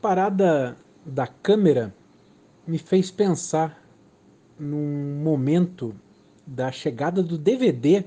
[0.00, 1.94] parada da câmera
[2.66, 3.82] me fez pensar
[4.58, 5.94] num momento
[6.46, 8.04] da chegada do DVD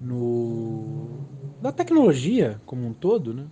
[0.00, 1.20] no
[1.60, 3.46] da tecnologia como um todo, né?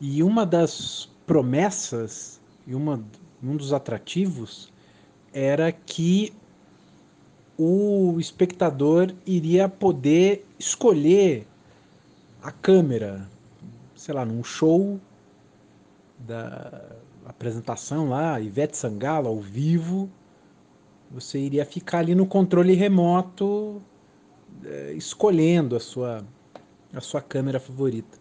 [0.00, 3.04] E uma das promessas e uma,
[3.42, 4.72] um dos atrativos
[5.32, 6.32] era que
[7.58, 11.46] o espectador iria poder escolher
[12.42, 13.28] a câmera,
[13.94, 14.98] sei lá, num show
[16.26, 20.10] da apresentação lá, Ivete Sangalo ao vivo,
[21.10, 23.82] você iria ficar ali no controle remoto
[24.64, 26.24] é, escolhendo a sua,
[26.92, 28.18] a sua câmera favorita.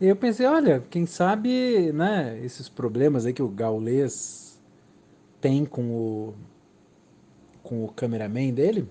[0.00, 4.60] E eu pensei, olha, quem sabe, né, esses problemas aí que o Gaules
[5.40, 6.34] tem com o
[7.62, 8.86] com o cameraman dele,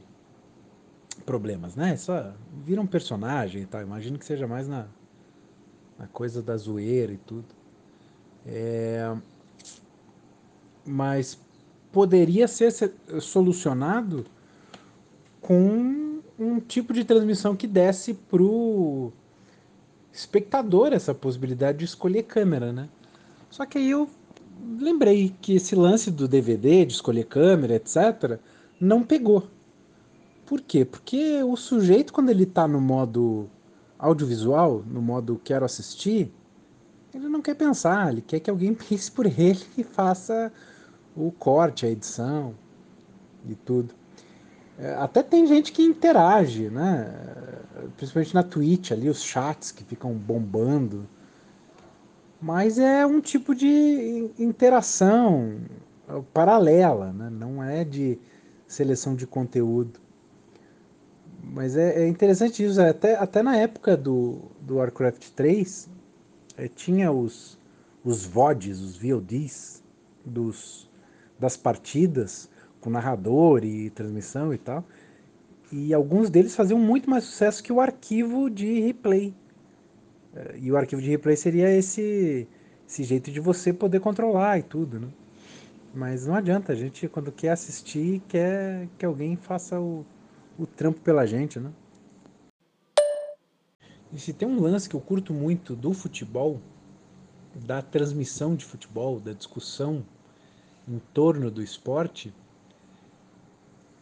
[1.26, 1.96] problemas, né?
[1.96, 2.34] Só
[2.66, 3.82] vira um personagem e tal.
[3.82, 4.88] Imagino que seja mais na,
[5.98, 7.46] na coisa da zoeira e tudo.
[8.46, 9.16] É,
[10.86, 11.40] mas
[11.92, 12.72] poderia ser
[13.22, 14.26] solucionado
[15.40, 19.12] com um tipo de transmissão que desse pro
[20.12, 22.90] espectador essa possibilidade de escolher câmera, né?
[23.50, 24.10] Só que aí eu
[24.80, 28.40] lembrei que esse lance do DVD, de escolher câmera, etc.,
[28.80, 29.48] não pegou.
[30.46, 30.86] Por quê?
[30.86, 33.50] Porque o sujeito, quando ele está no modo
[33.98, 36.32] audiovisual, no modo quero assistir,
[37.14, 40.52] ele não quer pensar, ele quer que alguém pense por ele e faça
[41.16, 42.56] o corte, a edição
[43.48, 43.94] e tudo.
[44.78, 47.14] É, até tem gente que interage, né?
[47.98, 51.08] Principalmente na Twitch ali, os chats que ficam bombando.
[52.42, 55.60] Mas é um tipo de interação
[56.34, 57.30] paralela, né?
[57.30, 58.20] não é de
[58.68, 60.00] seleção de conteúdo.
[61.42, 65.90] Mas é, é interessante isso, até, até na época do, do Warcraft 3,
[66.58, 67.58] é, tinha os,
[68.04, 69.84] os VODs, os VODs
[70.26, 70.90] dos,
[71.40, 72.50] das partidas,
[72.80, 74.84] com narrador e transmissão e tal.
[75.72, 79.34] E alguns deles faziam muito mais sucesso que o arquivo de replay.
[80.36, 82.48] É, e o arquivo de replay seria esse,
[82.88, 85.08] esse jeito de você poder controlar e tudo, né?
[85.94, 90.04] Mas não adianta, a gente quando quer assistir, quer que alguém faça o,
[90.58, 91.72] o trampo pela gente, né?
[94.14, 96.62] E se tem um lance que eu curto muito do futebol,
[97.66, 100.06] da transmissão de futebol, da discussão
[100.88, 102.32] em torno do esporte,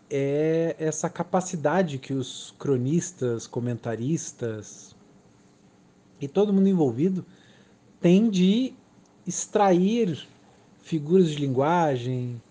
[0.09, 4.93] é essa capacidade que os cronistas, comentaristas
[6.19, 7.25] e todo mundo envolvido
[8.01, 8.73] tem de
[9.25, 10.27] extrair
[10.81, 12.41] figuras de linguagem,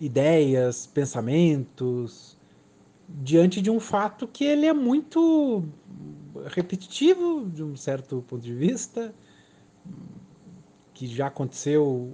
[0.00, 2.38] ideias, pensamentos,
[3.08, 5.64] diante de um fato que ele é muito
[6.46, 9.14] repetitivo de um certo ponto de vista,
[10.92, 12.12] que já aconteceu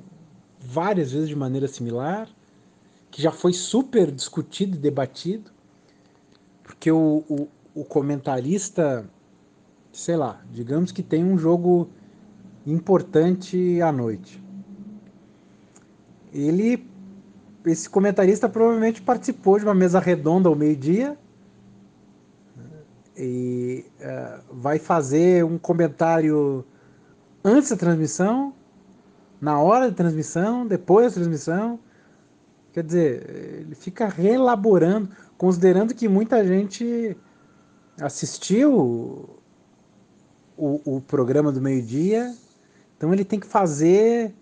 [0.59, 2.29] várias vezes de maneira similar,
[3.11, 5.51] que já foi super discutido e debatido,
[6.63, 9.09] porque o, o, o comentarista,
[9.93, 11.91] sei lá, digamos que tem um jogo
[12.67, 14.43] importante à noite.
[16.33, 16.87] Ele,
[17.67, 21.17] esse comentarista provavelmente participou de uma mesa redonda ao meio-dia
[23.17, 26.65] e uh, vai fazer um comentário
[27.45, 28.55] antes da transmissão,
[29.41, 31.79] na hora da transmissão, depois da transmissão.
[32.73, 37.17] Quer dizer, ele fica reelaborando, considerando que muita gente
[38.01, 39.39] assistiu
[40.57, 42.35] o, o programa do meio-dia,
[42.97, 44.35] então ele tem que fazer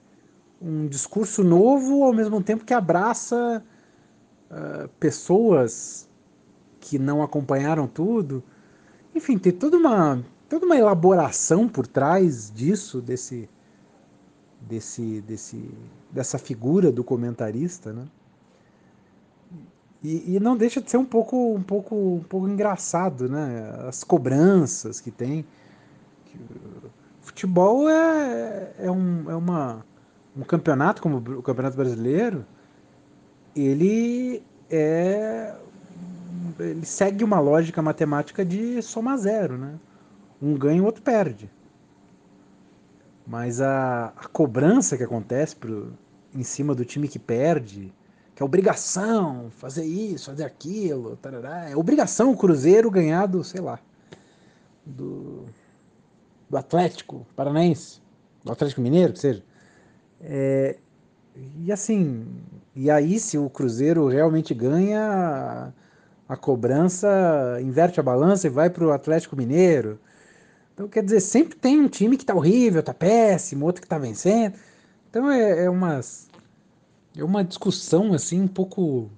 [0.61, 3.63] um discurso novo ao mesmo tempo que abraça
[4.51, 6.09] uh, pessoas
[6.81, 8.43] que não acompanharam tudo.
[9.15, 13.49] Enfim, tem toda uma, toda uma elaboração por trás disso, desse,
[14.61, 15.71] desse, desse,
[16.11, 18.07] dessa figura do comentarista, né?
[20.03, 23.85] E, e, não deixa de ser um pouco, um pouco, um pouco engraçado, né?
[23.89, 25.45] As cobranças que tem.
[27.21, 29.85] Futebol é, é, um, é uma,
[30.39, 32.47] um campeonato como o Campeonato Brasileiro,
[33.57, 35.57] ele é
[36.61, 39.75] ele segue uma lógica matemática de soma zero, né?
[40.41, 41.51] Um ganha, o outro perde.
[43.27, 45.93] Mas a, a cobrança que acontece pro,
[46.35, 47.93] em cima do time que perde,
[48.35, 53.61] que é obrigação fazer isso, fazer aquilo, tarará, é obrigação o Cruzeiro ganhar do, sei
[53.61, 53.79] lá,
[54.85, 55.47] do,
[56.49, 58.01] do Atlético Paranaense,
[58.45, 59.43] do Atlético Mineiro, que seja.
[60.21, 60.77] É,
[61.65, 62.27] e assim,
[62.75, 65.73] e aí se o Cruzeiro realmente ganha,
[66.29, 67.09] a cobrança
[67.63, 69.99] inverte a balança e vai para o Atlético Mineiro.
[70.75, 73.99] Então, quer dizer, sempre tem um time que tá horrível, tá péssimo, outro que tá
[73.99, 74.55] vencendo.
[75.11, 76.29] Então é, é umas,
[77.17, 79.11] é uma discussão assim um pouco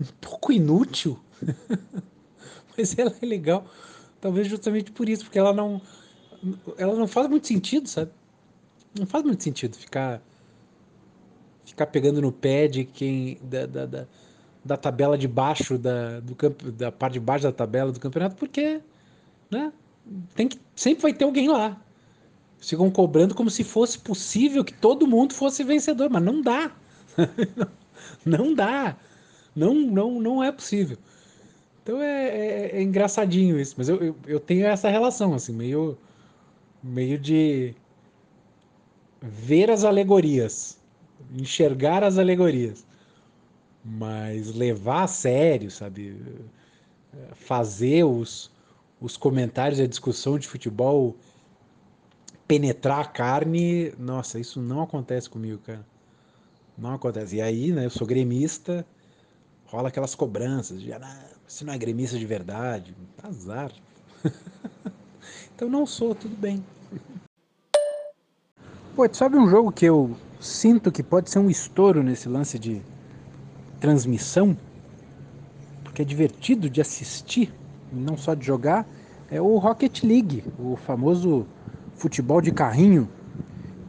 [0.00, 1.18] um pouco inútil,
[2.76, 3.64] mas ela é legal,
[4.20, 5.80] talvez justamente por isso, porque ela não
[6.76, 8.10] ela não faz muito sentido, sabe?
[8.98, 10.20] Não faz muito sentido ficar
[11.64, 14.06] ficar pegando no pé de quem da, da, da,
[14.64, 18.36] da tabela de baixo da do campo da parte de baixo da tabela do campeonato,
[18.36, 18.80] porque
[19.50, 19.72] né?
[20.34, 21.80] Tem que sempre vai ter alguém lá.
[22.58, 26.70] Ficam cobrando como se fosse possível que todo mundo fosse vencedor, mas não dá.
[28.24, 28.96] não dá.
[29.54, 30.98] Não, não, não é possível.
[31.82, 35.98] Então é, é, é engraçadinho isso, mas eu, eu, eu, tenho essa relação, assim, meio,
[36.82, 37.74] meio de
[39.24, 40.78] ver as alegorias,
[41.32, 42.86] enxergar as alegorias,
[43.82, 46.20] mas levar a sério, sabe?
[47.32, 48.50] Fazer os,
[49.00, 51.16] os comentários e a discussão de futebol
[52.46, 55.84] penetrar a carne, nossa, isso não acontece comigo, cara.
[56.76, 57.36] Não acontece.
[57.36, 58.86] E aí, né, eu sou gremista,
[59.64, 63.72] rola aquelas cobranças de, ah, você não é gremista de verdade, azar.
[65.54, 66.62] então não sou, tudo bem.
[68.94, 72.80] Pô, sabe um jogo que eu sinto que pode ser um estouro nesse lance de
[73.80, 74.56] transmissão?
[75.82, 77.52] Porque é divertido de assistir,
[77.92, 78.86] não só de jogar,
[79.28, 81.44] é o Rocket League, o famoso
[81.96, 83.08] futebol de carrinho,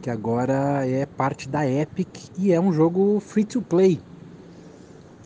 [0.02, 4.00] que agora é parte da Epic e é um jogo free to play.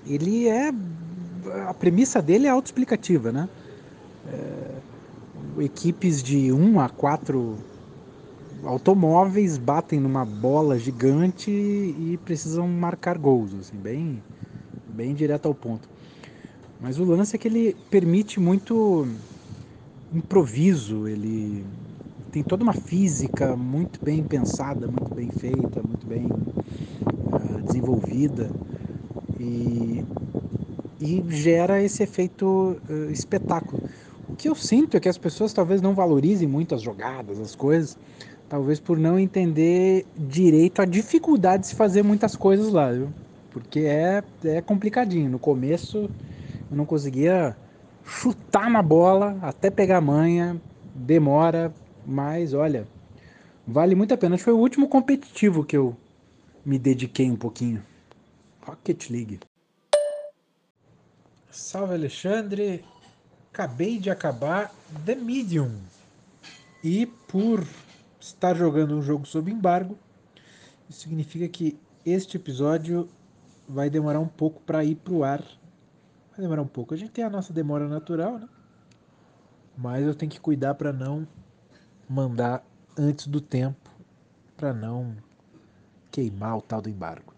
[0.05, 0.73] Ele é.
[1.69, 3.47] A premissa dele é autoexplicativa, né?
[4.27, 7.69] É, equipes de 1 a 4
[8.63, 14.21] automóveis batem numa bola gigante e precisam marcar gols, assim, bem,
[14.88, 15.88] bem direto ao ponto.
[16.79, 19.07] Mas o lance é que ele permite muito
[20.13, 21.65] improviso, ele
[22.31, 28.50] tem toda uma física muito bem pensada, muito bem feita, muito bem uh, desenvolvida
[29.39, 30.06] e,
[31.00, 33.81] e gera esse efeito uh, espetáculo.
[34.27, 37.56] O que eu sinto é que as pessoas talvez não valorizem muito as jogadas, as
[37.56, 37.97] coisas,
[38.49, 43.13] talvez por não entender direito a dificuldade de se fazer muitas coisas lá, viu?
[43.51, 45.29] Porque é, é complicadinho.
[45.29, 46.09] No começo
[46.71, 47.55] eu não conseguia
[48.03, 50.59] chutar na bola até pegar manha,
[50.95, 51.71] demora,
[52.05, 52.87] mas olha,
[53.67, 54.37] vale muito a pena.
[54.37, 55.95] Foi o último competitivo que eu
[56.65, 57.83] me dediquei um pouquinho.
[58.65, 59.39] Rocket League.
[61.51, 62.83] Salve Alexandre,
[63.51, 64.73] acabei de acabar
[65.05, 65.71] The Medium.
[66.83, 67.65] E por
[68.19, 69.98] estar jogando um jogo sob embargo,
[70.89, 73.07] isso significa que este episódio
[73.68, 75.44] vai demorar um pouco para ir pro ar
[76.39, 76.94] Vai demorar um pouco.
[76.94, 78.48] A gente tem a nossa demora natural, né?
[79.77, 81.27] Mas eu tenho que cuidar para não
[82.07, 82.66] mandar
[82.98, 83.92] antes do tempo,
[84.56, 85.18] para não
[86.10, 87.33] queimar o tal do embargo.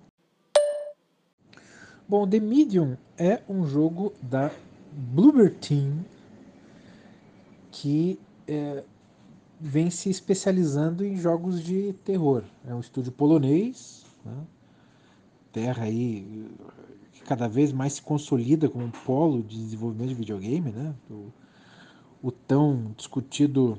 [2.07, 4.51] Bom, The Medium é um jogo da
[4.91, 6.05] Bloober Team
[7.71, 8.83] que é,
[9.61, 12.43] vem se especializando em jogos de terror.
[12.65, 14.35] É um estúdio polonês, né?
[15.51, 16.49] terra aí
[17.25, 20.95] cada vez mais se consolida como um polo de desenvolvimento de videogame, né?
[21.09, 21.31] O,
[22.23, 23.77] o tão discutido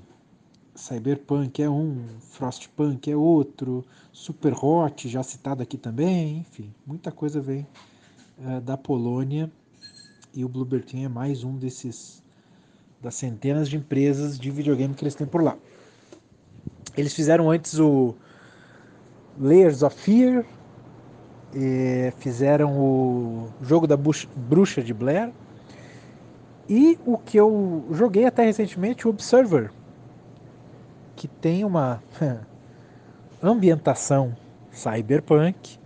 [0.74, 7.40] Cyberpunk é um, Frostpunk é outro, Super Hot já citado aqui também, enfim, muita coisa
[7.40, 7.66] vem
[8.38, 9.50] é, da Polônia
[10.32, 12.21] e o Bluebird é mais um desses
[13.02, 15.56] das centenas de empresas de videogame que eles têm por lá.
[16.96, 18.14] Eles fizeram antes o
[19.38, 20.44] Layers of Fear,
[22.18, 25.32] fizeram o jogo da Bruxa de Blair.
[26.68, 29.70] E o que eu joguei até recentemente, o Observer,
[31.16, 32.02] que tem uma
[33.42, 34.36] ambientação
[34.70, 35.78] cyberpunk,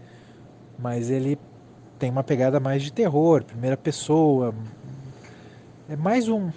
[0.79, 1.39] mas ele
[1.99, 4.55] tem uma pegada mais de terror, primeira pessoa.
[5.89, 6.51] É mais um,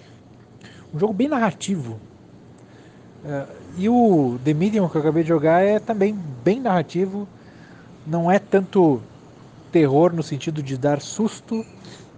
[0.94, 1.98] um jogo bem narrativo.
[3.24, 7.28] Uh, e o The Medium que eu acabei de jogar é também bem narrativo
[8.06, 9.00] não é tanto
[9.70, 11.64] terror no sentido de dar susto,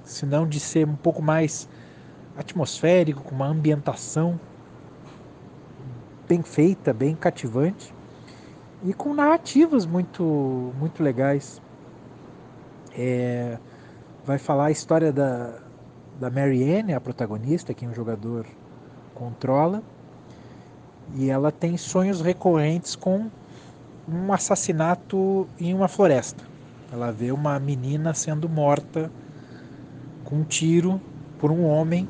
[0.05, 1.69] senão de ser um pouco mais
[2.37, 4.39] atmosférico, com uma ambientação
[6.29, 7.93] bem feita, bem cativante
[8.85, 11.61] e com narrativas muito muito legais.
[12.97, 13.59] É,
[14.25, 15.59] vai falar a história da,
[16.19, 18.47] da Marianne, a protagonista, que um jogador
[19.23, 19.83] controla,
[21.15, 23.31] e ela tem sonhos recorrentes com
[24.09, 26.43] um assassinato em uma floresta.
[26.93, 29.11] Ela vê uma menina sendo morta
[30.25, 31.01] com um tiro
[31.39, 32.09] por um homem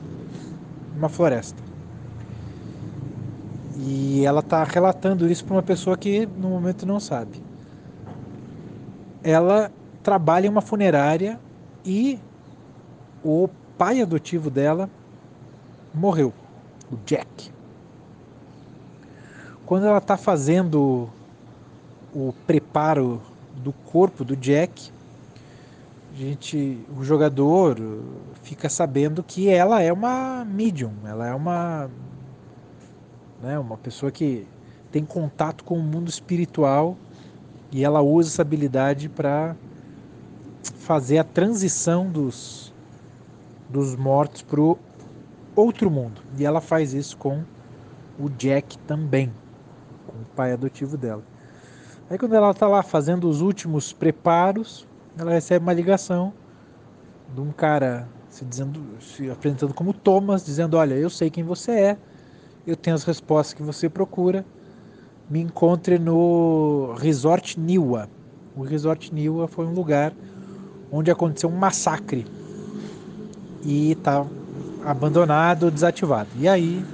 [0.94, 1.62] numa floresta.
[3.76, 7.42] E ela está relatando isso para uma pessoa que no momento não sabe.
[9.22, 9.70] Ela
[10.02, 11.38] trabalha em uma funerária
[11.84, 12.18] e
[13.22, 14.88] o pai adotivo dela
[15.94, 16.32] morreu,
[16.92, 17.50] o Jack.
[19.64, 21.08] Quando ela está fazendo
[22.14, 23.22] o preparo
[23.56, 24.92] do corpo do Jack,
[26.12, 27.78] a gente, o jogador
[28.42, 31.90] fica sabendo que ela é uma medium, ela é uma,
[33.42, 34.46] né, uma pessoa que
[34.90, 36.96] tem contato com o mundo espiritual
[37.70, 39.56] e ela usa essa habilidade para
[40.62, 42.74] fazer a transição dos,
[43.70, 44.78] dos mortos para o
[45.54, 46.20] outro mundo.
[46.38, 47.42] E ela faz isso com
[48.18, 49.32] o Jack também,
[50.06, 51.22] com o pai adotivo dela.
[52.10, 54.86] Aí quando ela está lá fazendo os últimos preparos,
[55.18, 56.32] ela recebe uma ligação
[57.34, 61.72] de um cara se dizendo, se apresentando como Thomas, dizendo: "Olha, eu sei quem você
[61.72, 61.98] é,
[62.66, 64.44] eu tenho as respostas que você procura.
[65.28, 68.08] Me encontre no Resort Niwa.
[68.54, 70.12] O Resort Niwa foi um lugar
[70.90, 72.26] onde aconteceu um massacre
[73.64, 74.26] e está
[74.84, 76.28] abandonado, desativado.
[76.38, 76.84] E aí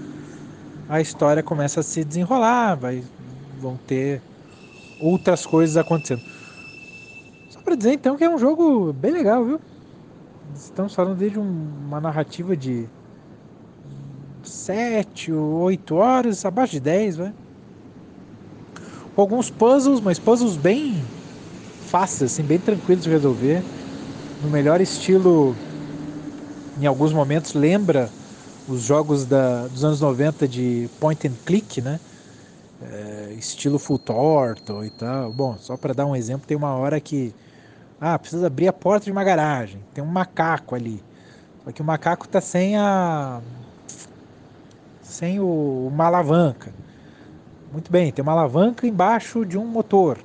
[0.88, 3.02] a história começa a se desenrolar, vai,
[3.60, 4.22] vão ter
[5.00, 6.22] outras coisas acontecendo.
[7.50, 9.60] Só para dizer então que é um jogo bem legal, viu?
[10.54, 12.88] Estamos falando de uma narrativa de
[14.42, 17.34] 7 ou 8 horas, abaixo de 10, vai.
[19.14, 21.02] Com alguns puzzles, mas puzzles bem
[21.86, 23.62] fáceis, assim, bem tranquilos de resolver.
[24.42, 25.54] No melhor estilo,
[26.80, 28.08] em alguns momentos, lembra
[28.68, 31.98] os jogos da, dos anos 90 de point and click, né?
[32.80, 35.32] É, estilo full torto e tal.
[35.32, 37.34] Bom, só para dar um exemplo, tem uma hora que
[38.00, 39.80] ah, precisa abrir a porta de uma garagem.
[39.92, 41.02] Tem um macaco ali.
[41.64, 43.40] Só que o macaco tá sem a
[45.02, 46.72] sem o, uma alavanca.
[47.72, 50.18] Muito bem, tem uma alavanca embaixo de um motor.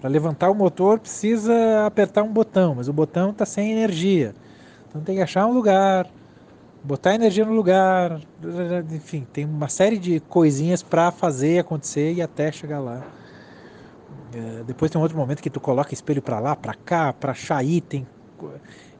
[0.00, 4.34] Para levantar o motor precisa apertar um botão, mas o botão está sem energia.
[4.92, 6.06] Então tem que achar um lugar,
[6.84, 8.20] botar energia no lugar,
[8.90, 13.02] enfim, tem uma série de coisinhas para fazer acontecer e até chegar lá.
[14.34, 17.32] É, depois tem um outro momento que tu coloca espelho para lá, para cá, para
[17.32, 18.06] achar item.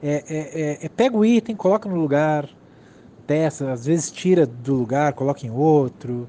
[0.03, 2.49] É, é, é, é, pega o item, coloca no lugar,
[3.27, 6.27] testa, às vezes tira do lugar, coloca em outro.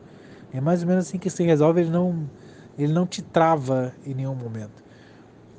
[0.53, 2.29] É mais ou menos assim que se resolve, ele não,
[2.77, 4.83] ele não te trava em nenhum momento.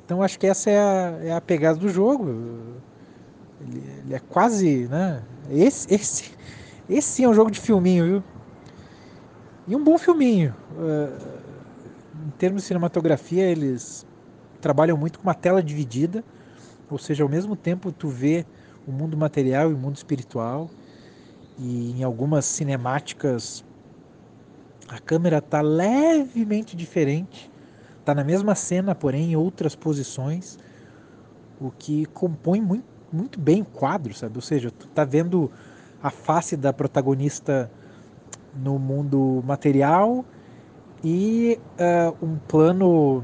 [0.05, 2.75] Então acho que essa é a, é a pegada do jogo.
[3.61, 5.23] Ele, ele, é quase, né?
[5.49, 6.31] Esse, esse,
[6.89, 8.23] esse é um jogo de filminho, viu?
[9.67, 10.53] E um bom filminho.
[10.71, 11.45] Uh,
[12.27, 14.05] em termos de cinematografia, eles
[14.61, 16.23] trabalham muito com uma tela dividida,
[16.89, 18.45] ou seja, ao mesmo tempo tu vê
[18.87, 20.69] o mundo material e o mundo espiritual,
[21.57, 23.63] e em algumas cinemáticas
[24.87, 27.51] a câmera está levemente diferente,
[27.99, 30.59] está na mesma cena, porém em outras posições,
[31.59, 32.85] o que compõe muito,
[33.15, 34.35] muito bem o quadro, sabe?
[34.35, 35.49] Ou seja, tu está vendo
[36.03, 37.71] a face da protagonista
[38.55, 40.23] no mundo material
[41.03, 43.23] e uh, um plano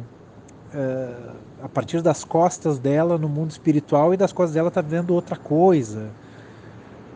[0.74, 5.14] uh, a partir das costas dela no mundo espiritual e das costas dela tá vendo
[5.14, 6.10] outra coisa.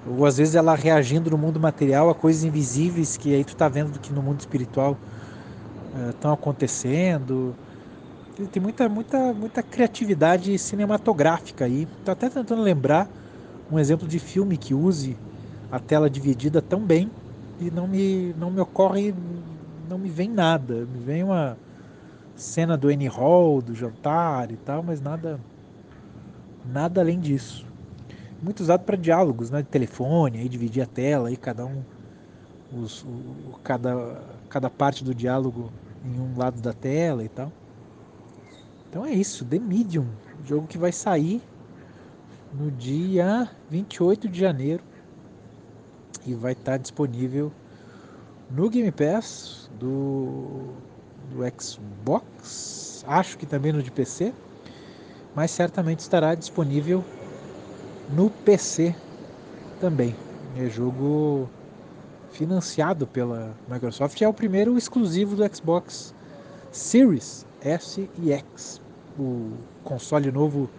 [0.08, 3.68] Ou às vezes ela reagindo no mundo material a coisas invisíveis que aí tu tá
[3.68, 4.98] vendo que no mundo espiritual
[6.12, 7.56] estão uh, acontecendo.
[8.52, 11.88] Tem muita, muita, muita criatividade cinematográfica aí.
[12.04, 13.08] Tô até tentando lembrar
[13.72, 15.16] um exemplo de filme que use
[15.72, 17.10] a tela dividida tão bem
[17.62, 19.14] e não me, não me ocorre
[19.90, 20.86] não me vem nada.
[20.86, 21.58] Me vem uma
[22.36, 25.40] cena do Annie Hall, do jantar e tal, mas nada
[26.66, 27.66] nada além disso.
[28.42, 31.84] Muito usado para diálogos, né, de telefone, aí dividir a tela, aí cada um
[32.74, 35.72] os, o, cada cada parte do diálogo
[36.04, 37.52] em um lado da tela e tal.
[38.90, 40.08] Então é isso, The Medium,
[40.46, 41.42] jogo que vai sair
[42.54, 44.84] no dia 28 de janeiro
[46.26, 47.52] e vai estar disponível
[48.50, 50.74] no Game Pass do,
[51.32, 54.34] do Xbox, acho que também no de PC,
[55.36, 57.04] mas certamente estará disponível
[58.10, 58.96] no PC
[59.80, 60.16] também.
[60.58, 61.50] É jogo
[62.32, 66.14] financiado pela Microsoft, é o primeiro exclusivo do Xbox
[66.72, 68.82] Series S e X.
[69.18, 69.52] O
[69.84, 70.70] console novo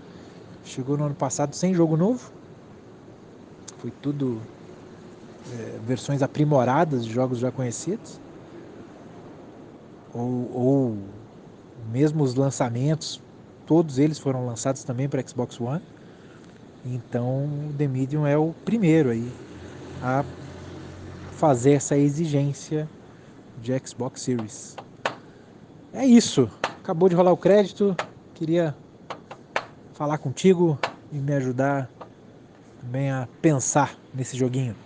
[0.64, 2.30] chegou no ano passado sem jogo novo.
[3.78, 4.40] Foi tudo
[5.52, 8.20] é, versões aprimoradas de jogos já conhecidos,
[10.12, 10.96] ou, ou
[11.92, 13.20] mesmo os lançamentos,
[13.66, 15.82] todos eles foram lançados também para Xbox One.
[16.84, 19.30] Então, The Medium é o primeiro aí
[20.02, 20.24] a
[21.32, 22.88] fazer essa exigência
[23.62, 24.76] de Xbox Series.
[25.92, 26.50] É isso.
[26.86, 27.96] Acabou de rolar o crédito.
[28.32, 28.72] Queria
[29.94, 30.78] falar contigo
[31.10, 31.90] e me ajudar
[32.80, 34.85] também a pensar nesse joguinho.